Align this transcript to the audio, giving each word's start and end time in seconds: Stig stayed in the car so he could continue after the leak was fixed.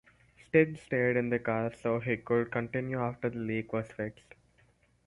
Stig 0.35 0.79
stayed 0.79 1.15
in 1.15 1.29
the 1.29 1.37
car 1.37 1.71
so 1.71 1.99
he 1.99 2.17
could 2.17 2.51
continue 2.51 2.97
after 2.99 3.29
the 3.29 3.37
leak 3.37 3.71
was 3.71 3.91
fixed. 3.91 4.33